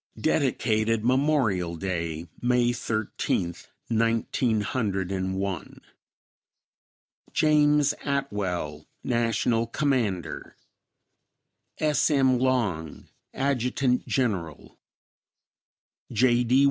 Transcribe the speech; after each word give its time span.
Dedicated 0.19 1.05
Memorial 1.05 1.75
Day, 1.75 2.25
May 2.41 2.73
Thirteenth, 2.73 3.67
Nineteen 3.87 4.61
Hundred 4.61 5.11
and 5.11 5.35
One. 5.35 5.79
James 7.33 7.93
Atwell, 8.03 8.87
National 9.03 9.67
Commander. 9.67 10.55
S. 11.79 12.09
M. 12.09 12.39
Long, 12.39 13.09
Adjt. 13.35 14.03
Gen'l. 14.07 14.75
J. 16.11 16.43
D. 16.45 16.59